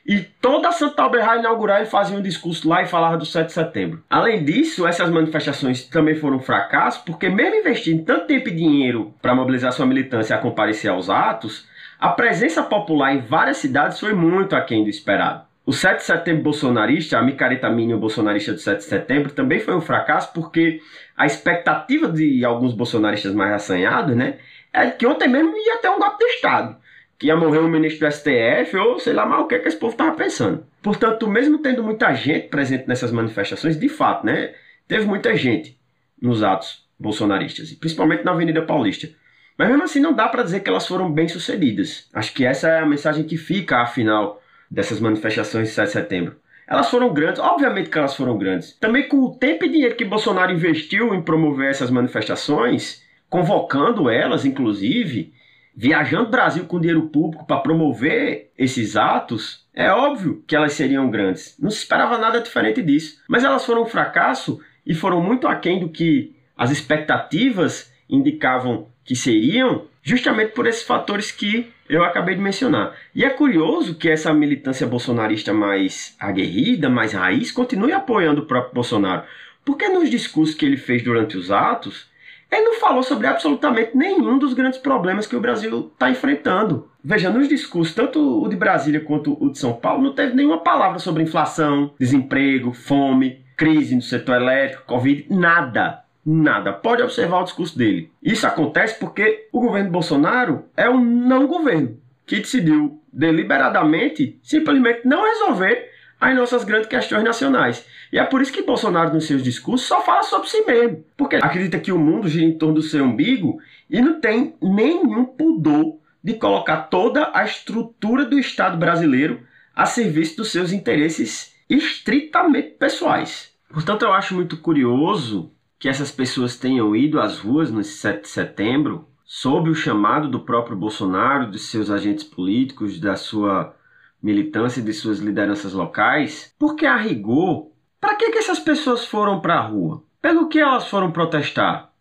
E 0.06 0.20
toda 0.20 0.68
a 0.68 0.72
Santa 0.74 1.08
vai 1.08 1.40
inaugurar, 1.40 1.80
ele 1.80 1.90
fazia 1.90 2.18
um 2.18 2.22
discurso 2.22 2.68
lá 2.68 2.82
e 2.82 2.88
falava 2.88 3.18
do 3.18 3.26
7 3.26 3.48
de 3.48 3.54
setembro. 3.54 4.04
Além 4.10 4.44
disso, 4.44 4.86
essas 4.86 5.10
manifestações 5.10 5.88
também 5.88 6.16
foram 6.16 6.38
um 6.38 6.42
fracasso, 6.42 7.04
porque 7.06 7.30
mesmo 7.30 7.56
investindo 7.56 8.04
tanto 8.04 8.28
tempo 8.28 8.50
e 8.50 8.56
dinheiro 8.56 9.14
para 9.22 9.34
mobilizar 9.34 9.72
sua 9.72 9.86
militância 9.86 10.36
a 10.36 10.40
comparecer 10.40 10.92
aos 10.92 11.10
atos, 11.10 11.66
a 11.98 12.10
presença 12.10 12.62
popular 12.62 13.16
em 13.16 13.22
várias 13.22 13.58
cidades 13.58 13.98
foi 13.98 14.14
muito 14.14 14.58
aquém 14.58 14.84
do 14.84 14.90
esperado. 14.90 15.46
O 15.66 15.72
7 15.72 16.00
de 16.00 16.04
setembro 16.04 16.44
bolsonarista, 16.44 17.18
a 17.18 17.22
micareta 17.22 17.70
mínima 17.70 17.98
bolsonarista 17.98 18.52
do 18.52 18.60
7 18.60 18.80
de 18.80 18.84
setembro, 18.84 19.32
também 19.32 19.62
foi 19.62 19.74
um 19.74 19.80
fracasso 19.80 20.34
porque 20.34 20.82
a 21.16 21.26
expectativa 21.26 22.10
de 22.10 22.44
alguns 22.44 22.74
bolsonaristas 22.74 23.34
mais 23.34 23.54
assanhados, 23.54 24.14
né, 24.14 24.36
é 24.74 24.88
que 24.88 25.08
ontem 25.08 25.30
mesmo 25.30 25.56
ia 25.56 25.78
ter 25.78 25.88
um 25.88 26.00
golpe 26.00 26.18
de 26.18 26.32
Estado, 26.34 26.76
ia 27.24 27.36
morrer 27.36 27.60
um 27.60 27.68
ministro 27.68 28.08
do 28.08 28.14
STF 28.14 28.76
ou 28.78 29.00
sei 29.00 29.14
lá 29.14 29.26
mais 29.26 29.44
o 29.44 29.48
que, 29.48 29.60
que 29.60 29.68
esse 29.68 29.78
povo 29.78 29.94
estava 29.94 30.16
pensando. 30.16 30.66
Portanto, 30.82 31.28
mesmo 31.28 31.60
tendo 31.60 31.84
muita 31.84 32.14
gente 32.14 32.50
presente 32.50 32.88
nessas 32.88 33.12
manifestações, 33.12 33.80
de 33.80 33.90
fato, 33.90 34.26
né, 34.26 34.54
teve 34.88 35.06
muita 35.06 35.36
gente 35.36 35.78
nos 36.22 36.44
atos 36.44 36.86
bolsonaristas, 37.00 37.72
principalmente 37.74 38.24
na 38.24 38.32
Avenida 38.32 38.62
Paulista. 38.62 39.10
Mas 39.58 39.70
mesmo 39.70 39.84
assim 39.84 40.00
não 40.00 40.14
dá 40.14 40.28
para 40.28 40.44
dizer 40.44 40.62
que 40.62 40.70
elas 40.70 40.88
foram 40.88 41.12
bem 41.12 41.28
sucedidas. 41.28 42.10
Acho 42.14 42.34
que 42.34 42.46
essa 42.46 42.68
é 42.68 42.80
a 42.80 42.86
mensagem 42.86 43.24
que 43.24 43.38
fica, 43.38 43.82
afinal, 43.82 44.42
dessas 44.70 45.00
manifestações 45.00 45.70
de 45.70 45.74
7 45.74 45.86
de 45.88 45.94
setembro. 45.94 46.36
Elas 46.68 46.90
foram 46.90 47.14
grandes, 47.14 47.40
obviamente 47.40 47.90
que 47.90 47.98
elas 47.98 48.16
foram 48.16 48.38
grandes. 48.38 48.74
Também 48.80 49.08
com 49.08 49.18
o 49.18 49.36
tempo 49.38 49.66
e 49.66 49.70
dinheiro 49.70 49.96
que 49.96 50.06
Bolsonaro 50.06 50.52
investiu 50.52 51.14
em 51.14 51.22
promover 51.22 51.70
essas 51.70 51.92
manifestações, 51.92 53.04
convocando 53.30 54.10
elas, 54.10 54.46
inclusive, 54.46 55.34
viajando 55.76 56.28
o 56.28 56.32
Brasil 56.32 56.66
com 56.66 56.80
dinheiro 56.80 57.08
público 57.10 57.46
para 57.46 57.62
promover 57.62 58.52
esses 58.58 58.96
atos, 58.96 59.66
é 59.74 59.92
óbvio 59.92 60.44
que 60.46 60.56
elas 60.56 60.74
seriam 60.74 61.10
grandes. 61.10 61.56
Não 61.60 61.70
se 61.70 61.80
esperava 61.80 62.18
nada 62.18 62.40
diferente 62.40 62.82
disso. 62.82 63.22
Mas 63.28 63.44
elas 63.44 63.66
foram 63.66 63.84
um 63.84 63.88
fracasso 63.88 64.60
e 64.86 64.94
foram 64.94 65.22
muito 65.22 65.48
aquém 65.48 65.80
do 65.80 65.90
que 65.90 66.36
as 66.56 66.70
expectativas 66.70 67.92
indicavam 68.10 68.88
que 69.04 69.16
seriam, 69.16 69.86
justamente 70.02 70.52
por 70.52 70.68
esses 70.68 70.84
fatores 70.84 71.32
que 71.32 71.72
eu 71.90 72.04
acabei 72.04 72.36
de 72.36 72.42
mencionar. 72.42 72.96
E 73.14 73.26
é 73.26 73.30
curioso 73.30 73.96
que 73.96 74.10
essa 74.10 74.34
militância 74.34 74.88
bolsonarista 74.88 75.54
mais 75.54 76.16
aguerrida, 76.20 76.90
mais 76.90 77.14
raiz, 77.14 77.52
continue 77.52 77.92
apoiando 77.92 78.42
o 78.42 78.46
próprio 78.46 78.74
Bolsonaro. 78.74 79.24
Porque 79.66 79.88
nos 79.90 80.10
discursos 80.10 80.56
que 80.56 80.66
ele 80.66 80.78
fez 80.78 81.04
durante 81.04 81.38
os 81.38 81.52
atos, 81.52 82.08
ele 82.54 82.66
não 82.66 82.80
falou 82.80 83.04
sobre 83.04 83.28
absolutamente 83.28 83.96
nenhum 83.96 84.38
dos 84.38 84.54
grandes 84.54 84.80
problemas 84.80 85.26
que 85.26 85.36
o 85.36 85.42
Brasil 85.42 85.92
está 85.94 86.10
enfrentando. 86.10 86.90
Veja, 87.04 87.30
nos 87.30 87.48
discursos, 87.48 87.94
tanto 87.94 88.44
o 88.44 88.48
de 88.48 88.56
Brasília 88.56 89.02
quanto 89.02 89.38
o 89.44 89.52
de 89.52 89.60
São 89.60 89.74
Paulo, 89.74 90.04
não 90.04 90.14
teve 90.14 90.36
nenhuma 90.36 90.64
palavra 90.64 91.00
sobre 91.00 91.24
inflação, 91.24 91.94
desemprego, 92.00 92.74
fome, 92.74 93.44
crise 93.58 93.96
no 93.96 94.02
setor 94.02 94.36
elétrico, 94.36 94.86
Covid, 94.86 95.28
nada. 95.30 96.04
Nada. 96.26 96.72
Pode 96.72 97.04
observar 97.04 97.42
o 97.42 97.44
discurso 97.44 97.78
dele. 97.78 98.10
Isso 98.22 98.48
acontece 98.48 98.98
porque 98.98 99.50
o 99.52 99.60
governo 99.60 99.92
Bolsonaro 99.92 100.64
é 100.78 100.90
um 100.90 101.04
não 101.04 101.48
governo 101.48 101.98
que 102.26 102.40
decidiu 102.40 103.02
deliberadamente 103.12 104.40
simplesmente 104.42 105.02
não 105.06 105.24
resolver 105.24 105.90
as 106.32 106.36
nossas 106.36 106.64
grandes 106.64 106.88
questões 106.88 107.24
nacionais. 107.24 107.86
E 108.12 108.20
é 108.20 108.24
por 108.24 108.42
isso 108.42 108.54
que 108.54 108.62
Bolsonaro, 108.62 109.14
nos 109.14 109.26
seus 109.26 109.44
discursos, 109.44 109.88
só 109.88 110.02
fala 110.02 110.24
sobre 110.24 110.48
si 110.48 110.64
mesmo. 110.66 111.04
Porque 111.18 111.38
acredita 111.38 111.80
que 111.80 111.92
o 111.92 112.00
mundo 112.00 112.28
gira 112.28 112.46
em 112.46 112.58
torno 112.58 112.76
do 112.76 112.82
seu 112.82 113.04
umbigo 113.04 113.60
e 113.90 114.02
não 114.02 114.20
tem 114.20 114.56
nenhum 114.62 115.26
pudor 115.26 115.98
de 116.24 116.34
colocar 116.36 116.84
toda 116.84 117.32
a 117.34 117.44
estrutura 117.44 118.24
do 118.24 118.40
Estado 118.40 118.78
brasileiro 118.78 119.42
a 119.76 119.86
serviço 119.86 120.38
dos 120.38 120.52
seus 120.52 120.72
interesses 120.72 121.56
estritamente 121.70 122.76
pessoais. 122.78 123.52
Portanto, 123.70 124.04
eu 124.04 124.14
acho 124.14 124.36
muito 124.36 124.58
curioso 124.58 125.52
que 125.80 125.90
essas 125.90 126.12
pessoas 126.12 126.56
tenham 126.56 126.96
ido 126.96 127.20
às 127.20 127.40
ruas 127.40 127.72
no 127.72 127.84
7 127.84 128.22
de 128.22 128.30
setembro, 128.30 129.08
sob 129.26 129.70
o 129.70 129.76
chamado 129.76 130.30
do 130.30 130.40
próprio 130.40 130.78
Bolsonaro, 130.78 131.50
de 131.50 131.60
seus 131.60 131.90
agentes 131.90 132.24
políticos, 132.24 133.00
da 133.00 133.16
sua 133.16 133.76
militância 134.24 134.80
e 134.80 134.84
de 134.84 134.94
suas 134.94 135.20
lideranças 135.20 135.74
locais, 135.74 136.56
porque 136.58 136.86
a 136.86 136.96
rigor, 136.96 137.72
para 138.00 138.16
que, 138.16 138.32
que 138.32 138.38
essas 138.38 138.60
pessoas 138.60 139.06
foram 139.06 139.42
para 139.42 139.56
a 139.56 139.68
rua? 139.68 140.02
Pelo 140.22 140.48
que 140.48 140.60
elas 140.60 140.88
foram 140.88 141.12
protestar? 141.12 141.92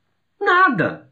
Nada. 0.40 1.10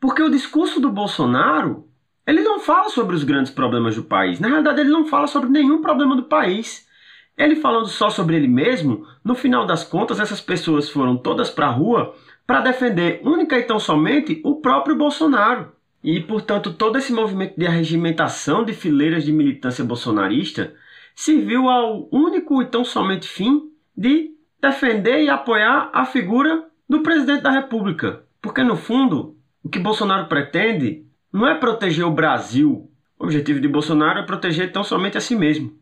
Porque 0.00 0.22
o 0.22 0.30
discurso 0.30 0.80
do 0.80 0.88
Bolsonaro, 0.88 1.88
ele 2.24 2.42
não 2.42 2.60
fala 2.60 2.88
sobre 2.88 3.16
os 3.16 3.24
grandes 3.24 3.50
problemas 3.50 3.96
do 3.96 4.04
país. 4.04 4.38
Na 4.38 4.46
realidade, 4.46 4.80
ele 4.80 4.90
não 4.90 5.06
fala 5.06 5.26
sobre 5.26 5.50
nenhum 5.50 5.82
problema 5.82 6.14
do 6.14 6.24
país. 6.24 6.88
Ele 7.36 7.56
falando 7.56 7.88
só 7.88 8.08
sobre 8.08 8.36
ele 8.36 8.48
mesmo, 8.48 9.04
no 9.24 9.34
final 9.34 9.66
das 9.66 9.82
contas, 9.82 10.20
essas 10.20 10.40
pessoas 10.40 10.88
foram 10.88 11.16
todas 11.16 11.50
para 11.50 11.66
a 11.66 11.70
rua 11.70 12.14
para 12.46 12.60
defender 12.60 13.20
única 13.24 13.58
e 13.58 13.62
tão 13.64 13.80
somente 13.80 14.40
o 14.44 14.60
próprio 14.60 14.96
Bolsonaro. 14.96 15.72
E, 16.02 16.20
portanto, 16.20 16.72
todo 16.72 16.98
esse 16.98 17.12
movimento 17.12 17.54
de 17.56 17.66
arregimentação 17.66 18.64
de 18.64 18.72
fileiras 18.72 19.24
de 19.24 19.32
militância 19.32 19.84
bolsonarista 19.84 20.74
serviu 21.14 21.68
ao 21.68 22.08
único 22.10 22.60
e 22.60 22.66
tão 22.66 22.84
somente 22.84 23.28
fim 23.28 23.70
de 23.96 24.30
defender 24.60 25.22
e 25.22 25.28
apoiar 25.28 25.90
a 25.92 26.04
figura 26.04 26.64
do 26.88 27.02
presidente 27.02 27.42
da 27.42 27.50
República. 27.50 28.24
Porque, 28.40 28.62
no 28.62 28.76
fundo, 28.76 29.36
o 29.62 29.68
que 29.68 29.78
Bolsonaro 29.78 30.26
pretende 30.26 31.06
não 31.32 31.46
é 31.46 31.54
proteger 31.54 32.04
o 32.04 32.10
Brasil. 32.10 32.90
O 33.18 33.24
objetivo 33.24 33.60
de 33.60 33.68
Bolsonaro 33.68 34.18
é 34.18 34.26
proteger 34.26 34.72
tão 34.72 34.82
somente 34.82 35.16
a 35.16 35.20
si 35.20 35.36
mesmo. 35.36 35.72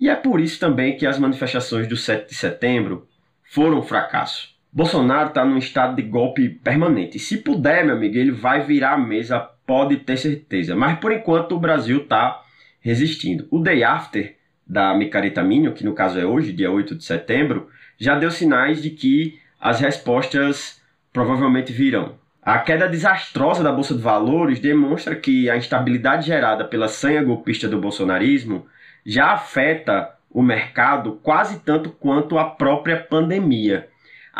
E 0.00 0.08
é 0.08 0.16
por 0.16 0.40
isso 0.40 0.58
também 0.58 0.96
que 0.96 1.06
as 1.06 1.18
manifestações 1.18 1.86
do 1.86 1.96
7 1.96 2.28
de 2.30 2.34
setembro 2.34 3.06
foram 3.44 3.80
um 3.80 3.82
fracasso. 3.82 4.48
Bolsonaro 4.72 5.30
está 5.30 5.44
num 5.44 5.58
estado 5.58 5.96
de 5.96 6.02
golpe 6.02 6.48
permanente. 6.48 7.18
Se 7.18 7.38
puder, 7.38 7.84
meu 7.84 7.96
amigo, 7.96 8.16
ele 8.16 8.30
vai 8.30 8.64
virar 8.64 8.92
a 8.92 8.98
mesa, 8.98 9.40
pode 9.66 9.96
ter 9.96 10.16
certeza. 10.16 10.76
Mas 10.76 10.98
por 10.98 11.12
enquanto 11.12 11.56
o 11.56 11.60
Brasil 11.60 12.02
está 12.02 12.40
resistindo. 12.80 13.46
O 13.50 13.58
day 13.58 13.82
after 13.82 14.36
da 14.66 14.94
Micareta 14.94 15.42
Minho, 15.42 15.74
que 15.74 15.84
no 15.84 15.92
caso 15.92 16.18
é 16.18 16.24
hoje, 16.24 16.52
dia 16.52 16.70
8 16.70 16.94
de 16.94 17.04
setembro, 17.04 17.68
já 17.98 18.14
deu 18.16 18.30
sinais 18.30 18.80
de 18.80 18.90
que 18.90 19.38
as 19.60 19.80
respostas 19.80 20.80
provavelmente 21.12 21.72
virão. 21.72 22.14
A 22.42 22.58
queda 22.58 22.88
desastrosa 22.88 23.62
da 23.62 23.72
Bolsa 23.72 23.94
de 23.94 24.00
Valores 24.00 24.60
demonstra 24.60 25.14
que 25.14 25.50
a 25.50 25.56
instabilidade 25.56 26.26
gerada 26.26 26.64
pela 26.64 26.88
sanha 26.88 27.22
golpista 27.22 27.68
do 27.68 27.80
bolsonarismo 27.80 28.66
já 29.04 29.32
afeta 29.32 30.14
o 30.30 30.42
mercado 30.42 31.18
quase 31.22 31.60
tanto 31.60 31.90
quanto 31.90 32.38
a 32.38 32.44
própria 32.44 32.96
pandemia. 32.96 33.89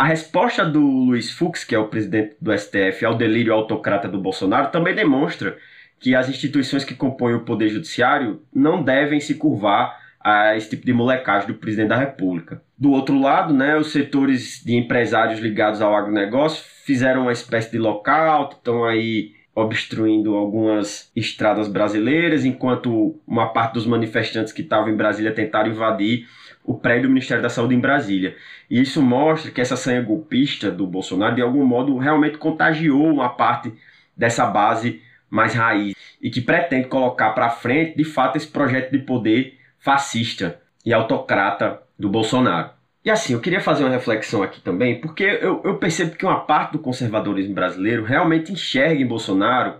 A 0.00 0.04
resposta 0.04 0.64
do 0.64 0.80
Luiz 0.80 1.30
Fux, 1.30 1.62
que 1.62 1.74
é 1.74 1.78
o 1.78 1.88
presidente 1.88 2.34
do 2.40 2.56
STF, 2.56 3.04
ao 3.04 3.18
delírio 3.18 3.52
autocrata 3.52 4.08
do 4.08 4.18
Bolsonaro 4.18 4.70
também 4.70 4.94
demonstra 4.94 5.58
que 5.98 6.14
as 6.14 6.26
instituições 6.26 6.84
que 6.84 6.94
compõem 6.94 7.34
o 7.34 7.44
Poder 7.44 7.68
Judiciário 7.68 8.40
não 8.50 8.82
devem 8.82 9.20
se 9.20 9.34
curvar 9.34 10.00
a 10.18 10.56
esse 10.56 10.70
tipo 10.70 10.86
de 10.86 10.94
molecagem 10.94 11.48
do 11.48 11.54
presidente 11.58 11.88
da 11.88 11.98
República. 11.98 12.62
Do 12.78 12.92
outro 12.92 13.20
lado, 13.20 13.52
né, 13.52 13.76
os 13.76 13.92
setores 13.92 14.64
de 14.64 14.74
empresários 14.74 15.38
ligados 15.38 15.82
ao 15.82 15.94
agronegócio 15.94 16.64
fizeram 16.86 17.24
uma 17.24 17.32
espécie 17.32 17.70
de 17.70 17.76
lockout, 17.76 18.54
estão 18.54 18.86
aí 18.86 19.32
obstruindo 19.54 20.34
algumas 20.34 21.12
estradas 21.14 21.68
brasileiras, 21.68 22.46
enquanto 22.46 23.20
uma 23.26 23.52
parte 23.52 23.74
dos 23.74 23.86
manifestantes 23.86 24.50
que 24.50 24.62
estavam 24.62 24.88
em 24.88 24.96
Brasília 24.96 25.34
tentaram 25.34 25.70
invadir 25.70 26.26
o 26.64 26.74
prédio 26.74 27.04
do 27.04 27.08
Ministério 27.08 27.42
da 27.42 27.48
Saúde 27.48 27.74
em 27.74 27.80
Brasília. 27.80 28.36
E 28.68 28.80
isso 28.80 29.02
mostra 29.02 29.50
que 29.50 29.60
essa 29.60 29.76
sanha 29.76 30.02
golpista 30.02 30.70
do 30.70 30.86
Bolsonaro, 30.86 31.34
de 31.34 31.42
algum 31.42 31.64
modo, 31.64 31.96
realmente 31.98 32.38
contagiou 32.38 33.06
uma 33.12 33.28
parte 33.30 33.72
dessa 34.16 34.46
base 34.46 35.02
mais 35.28 35.54
raiz 35.54 35.94
e 36.20 36.30
que 36.30 36.40
pretende 36.40 36.88
colocar 36.88 37.30
para 37.30 37.50
frente, 37.50 37.96
de 37.96 38.04
fato, 38.04 38.36
esse 38.36 38.46
projeto 38.46 38.90
de 38.90 38.98
poder 38.98 39.58
fascista 39.78 40.60
e 40.84 40.92
autocrata 40.92 41.80
do 41.98 42.08
Bolsonaro. 42.08 42.70
E 43.02 43.10
assim, 43.10 43.32
eu 43.32 43.40
queria 43.40 43.60
fazer 43.60 43.82
uma 43.82 43.90
reflexão 43.90 44.42
aqui 44.42 44.60
também, 44.60 45.00
porque 45.00 45.24
eu, 45.24 45.62
eu 45.64 45.76
percebo 45.78 46.14
que 46.14 46.24
uma 46.24 46.40
parte 46.40 46.72
do 46.72 46.78
conservadorismo 46.78 47.54
brasileiro 47.54 48.04
realmente 48.04 48.52
enxerga 48.52 49.00
em 49.00 49.06
Bolsonaro 49.06 49.76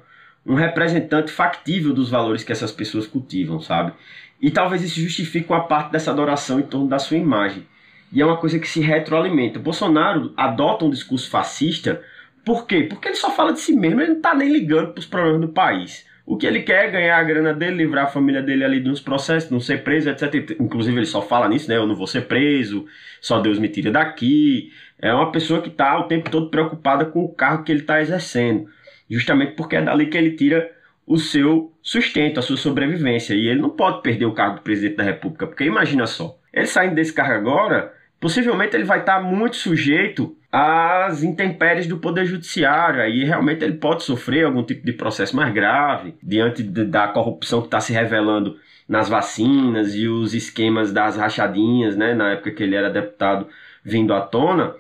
um 0.46 0.54
representante 0.54 1.30
factível 1.30 1.92
dos 1.92 2.08
valores 2.08 2.42
que 2.42 2.52
essas 2.52 2.72
pessoas 2.72 3.06
cultivam, 3.06 3.60
sabe? 3.60 3.92
E 4.40 4.50
talvez 4.50 4.82
isso 4.82 5.00
justifique 5.00 5.50
uma 5.50 5.64
parte 5.64 5.92
dessa 5.92 6.10
adoração 6.10 6.58
em 6.58 6.64
torno 6.64 6.88
da 6.88 6.98
sua 6.98 7.16
imagem. 7.16 7.66
E 8.12 8.20
é 8.20 8.26
uma 8.26 8.38
coisa 8.38 8.58
que 8.58 8.68
se 8.68 8.80
retroalimenta. 8.80 9.58
Bolsonaro 9.58 10.32
adota 10.36 10.84
um 10.84 10.90
discurso 10.90 11.30
fascista, 11.30 12.02
por 12.44 12.66
quê? 12.66 12.86
Porque 12.88 13.08
ele 13.08 13.16
só 13.16 13.30
fala 13.30 13.52
de 13.52 13.60
si 13.60 13.74
mesmo, 13.74 14.00
ele 14.00 14.10
não 14.10 14.16
está 14.16 14.34
nem 14.34 14.50
ligando 14.50 14.92
para 14.92 15.00
os 15.00 15.06
problemas 15.06 15.42
do 15.42 15.48
país. 15.48 16.06
O 16.24 16.36
que 16.36 16.46
ele 16.46 16.62
quer 16.62 16.86
é 16.86 16.90
ganhar 16.90 17.18
a 17.18 17.22
grana 17.24 17.52
dele, 17.52 17.78
livrar 17.78 18.04
a 18.04 18.08
família 18.08 18.40
dele 18.40 18.64
ali 18.64 18.88
uns 18.88 19.00
processos, 19.00 19.50
não 19.50 19.60
ser 19.60 19.82
preso, 19.82 20.08
etc. 20.08 20.56
Inclusive 20.60 20.96
ele 20.96 21.06
só 21.06 21.20
fala 21.20 21.48
nisso, 21.48 21.68
né? 21.68 21.76
Eu 21.76 21.86
não 21.86 21.94
vou 21.94 22.06
ser 22.06 22.22
preso, 22.22 22.86
só 23.20 23.40
Deus 23.40 23.58
me 23.58 23.68
tira 23.68 23.90
daqui. 23.90 24.72
É 24.98 25.12
uma 25.12 25.32
pessoa 25.32 25.60
que 25.60 25.68
está 25.68 25.98
o 25.98 26.04
tempo 26.04 26.30
todo 26.30 26.50
preocupada 26.50 27.04
com 27.04 27.24
o 27.24 27.34
cargo 27.34 27.64
que 27.64 27.72
ele 27.72 27.80
está 27.80 28.00
exercendo. 28.00 28.68
Justamente 29.08 29.54
porque 29.54 29.76
é 29.76 29.82
dali 29.82 30.06
que 30.06 30.16
ele 30.16 30.36
tira 30.36 30.70
o 31.10 31.18
seu 31.18 31.72
sustento, 31.82 32.38
a 32.38 32.42
sua 32.42 32.56
sobrevivência. 32.56 33.34
E 33.34 33.48
ele 33.48 33.60
não 33.60 33.70
pode 33.70 34.00
perder 34.00 34.26
o 34.26 34.32
cargo 34.32 34.58
de 34.58 34.60
presidente 34.60 34.94
da 34.94 35.02
República, 35.02 35.44
porque 35.44 35.64
imagina 35.64 36.06
só, 36.06 36.38
ele 36.52 36.66
saindo 36.66 36.94
desse 36.94 37.12
cargo 37.12 37.34
agora, 37.34 37.92
possivelmente 38.20 38.76
ele 38.76 38.84
vai 38.84 39.00
estar 39.00 39.20
muito 39.20 39.56
sujeito 39.56 40.36
às 40.52 41.24
intempéries 41.24 41.88
do 41.88 41.98
Poder 41.98 42.24
Judiciário. 42.26 43.02
Aí 43.02 43.24
realmente 43.24 43.64
ele 43.64 43.72
pode 43.72 44.04
sofrer 44.04 44.44
algum 44.44 44.62
tipo 44.62 44.86
de 44.86 44.92
processo 44.92 45.34
mais 45.34 45.52
grave 45.52 46.14
diante 46.22 46.62
da 46.62 47.08
corrupção 47.08 47.60
que 47.60 47.66
está 47.66 47.80
se 47.80 47.92
revelando 47.92 48.56
nas 48.88 49.08
vacinas 49.08 49.96
e 49.96 50.06
os 50.06 50.32
esquemas 50.32 50.92
das 50.92 51.16
rachadinhas, 51.16 51.96
né, 51.96 52.14
na 52.14 52.34
época 52.34 52.52
que 52.52 52.62
ele 52.62 52.76
era 52.76 52.88
deputado, 52.88 53.48
vindo 53.84 54.14
à 54.14 54.20
tona. 54.20 54.76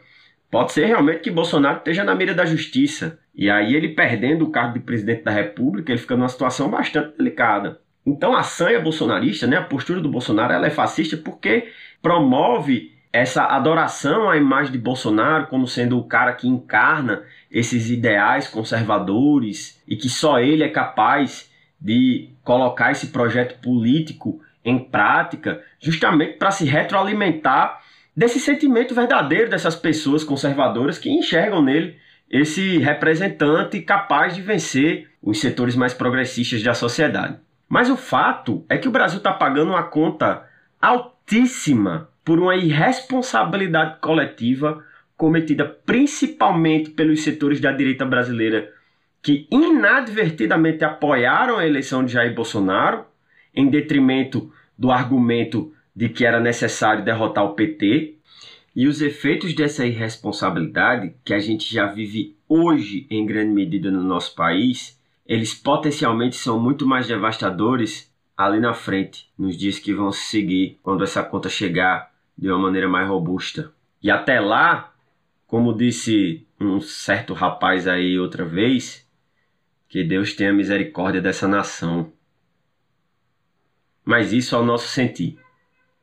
Pode 0.50 0.72
ser 0.72 0.86
realmente 0.86 1.20
que 1.20 1.30
Bolsonaro 1.30 1.78
esteja 1.78 2.02
na 2.02 2.14
mira 2.14 2.34
da 2.34 2.44
justiça. 2.44 3.18
E 3.34 3.48
aí 3.48 3.74
ele 3.74 3.90
perdendo 3.90 4.44
o 4.44 4.50
cargo 4.50 4.74
de 4.74 4.80
presidente 4.80 5.22
da 5.22 5.30
República, 5.30 5.92
ele 5.92 6.00
fica 6.00 6.16
numa 6.16 6.28
situação 6.28 6.68
bastante 6.68 7.16
delicada. 7.16 7.80
Então 8.04 8.34
a 8.34 8.42
sanha 8.42 8.80
bolsonarista, 8.80 9.46
né, 9.46 9.56
a 9.56 9.62
postura 9.62 10.00
do 10.00 10.08
Bolsonaro, 10.08 10.52
ela 10.52 10.66
é 10.66 10.70
fascista 10.70 11.16
porque 11.16 11.68
promove 12.02 12.92
essa 13.12 13.44
adoração 13.44 14.28
à 14.28 14.36
imagem 14.36 14.72
de 14.72 14.78
Bolsonaro 14.78 15.46
como 15.46 15.66
sendo 15.66 15.98
o 15.98 16.04
cara 16.04 16.32
que 16.32 16.48
encarna 16.48 17.22
esses 17.50 17.90
ideais 17.90 18.48
conservadores 18.48 19.82
e 19.86 19.96
que 19.96 20.08
só 20.08 20.38
ele 20.38 20.62
é 20.62 20.68
capaz 20.68 21.50
de 21.80 22.30
colocar 22.42 22.92
esse 22.92 23.08
projeto 23.08 23.60
político 23.60 24.40
em 24.64 24.78
prática, 24.78 25.62
justamente 25.80 26.36
para 26.36 26.50
se 26.50 26.64
retroalimentar 26.64 27.80
desse 28.20 28.38
sentimento 28.38 28.94
verdadeiro 28.94 29.48
dessas 29.48 29.74
pessoas 29.74 30.22
conservadoras 30.22 30.98
que 30.98 31.08
enxergam 31.08 31.62
nele 31.62 31.96
esse 32.30 32.76
representante 32.76 33.80
capaz 33.80 34.34
de 34.34 34.42
vencer 34.42 35.08
os 35.22 35.40
setores 35.40 35.74
mais 35.74 35.94
progressistas 35.94 36.62
da 36.62 36.74
sociedade. 36.74 37.38
Mas 37.66 37.88
o 37.88 37.96
fato 37.96 38.62
é 38.68 38.76
que 38.76 38.86
o 38.86 38.90
Brasil 38.90 39.16
está 39.16 39.32
pagando 39.32 39.70
uma 39.70 39.84
conta 39.84 40.46
altíssima 40.78 42.10
por 42.22 42.38
uma 42.38 42.54
irresponsabilidade 42.54 44.00
coletiva 44.02 44.84
cometida 45.16 45.64
principalmente 45.64 46.90
pelos 46.90 47.22
setores 47.22 47.58
da 47.58 47.72
direita 47.72 48.04
brasileira 48.04 48.70
que 49.22 49.48
inadvertidamente 49.50 50.84
apoiaram 50.84 51.56
a 51.56 51.66
eleição 51.66 52.04
de 52.04 52.12
Jair 52.12 52.34
Bolsonaro 52.34 53.06
em 53.54 53.70
detrimento 53.70 54.52
do 54.76 54.90
argumento 54.90 55.72
de 55.94 56.08
que 56.08 56.24
era 56.24 56.40
necessário 56.40 57.04
derrotar 57.04 57.44
o 57.44 57.54
PT. 57.54 58.16
E 58.74 58.86
os 58.86 59.00
efeitos 59.02 59.54
dessa 59.54 59.84
irresponsabilidade 59.84 61.14
que 61.24 61.34
a 61.34 61.38
gente 61.38 61.72
já 61.72 61.86
vive 61.86 62.36
hoje 62.48 63.06
em 63.10 63.26
grande 63.26 63.52
medida 63.52 63.90
no 63.90 64.02
nosso 64.02 64.34
país, 64.34 65.00
eles 65.26 65.54
potencialmente 65.54 66.36
são 66.36 66.58
muito 66.58 66.86
mais 66.86 67.06
devastadores 67.06 68.12
ali 68.36 68.58
na 68.58 68.72
frente, 68.72 69.28
nos 69.38 69.56
dias 69.56 69.78
que 69.78 69.92
vão 69.92 70.10
se 70.10 70.22
seguir, 70.30 70.78
quando 70.82 71.04
essa 71.04 71.22
conta 71.22 71.48
chegar 71.48 72.10
de 72.36 72.48
uma 72.48 72.58
maneira 72.58 72.88
mais 72.88 73.06
robusta. 73.06 73.70
E 74.02 74.10
até 74.10 74.40
lá, 74.40 74.94
como 75.46 75.76
disse 75.76 76.46
um 76.58 76.80
certo 76.80 77.34
rapaz 77.34 77.86
aí 77.86 78.18
outra 78.18 78.44
vez, 78.44 79.06
que 79.88 80.02
Deus 80.02 80.32
tenha 80.32 80.52
misericórdia 80.52 81.20
dessa 81.20 81.46
nação. 81.46 82.12
Mas 84.04 84.32
isso 84.32 84.56
ao 84.56 84.64
nosso 84.64 84.88
sentir. 84.88 85.38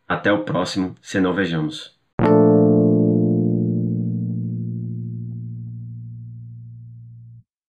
Até 0.08 0.32
o 0.32 0.46
próximo, 0.46 0.96
se 1.02 1.20
não 1.20 1.34
vejamos. 1.34 1.96